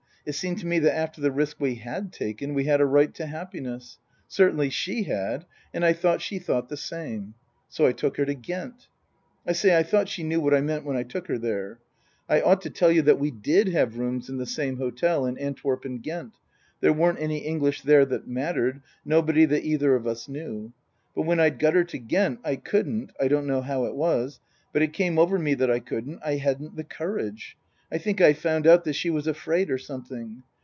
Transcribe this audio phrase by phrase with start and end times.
[0.23, 3.11] It seemed to me that after the risk we had taken we had a right
[3.15, 3.97] to happiness.
[4.27, 5.47] Certainly she had.
[5.73, 7.33] And I thought she thought the same.
[7.69, 8.87] "So I took her to Ghent."
[9.47, 11.79] I say I thought she knew what I meant when I took her."
[12.29, 15.39] I ought to tell you that we did have rooms in the same hotel in
[15.39, 16.35] Antwerp and Ghent.
[16.81, 20.71] There weren't any English there that mattered nobody that either of us knew."
[21.15, 24.39] But when I'd got her to Ghent I couldn't I don't know how it was
[24.71, 27.57] but it came over me that I couldn't I hadn't the courage.
[27.93, 30.43] I think I found out that she was afraid or something.